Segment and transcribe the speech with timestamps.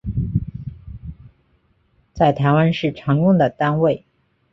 [2.11, 4.03] 在台湾是常用的单位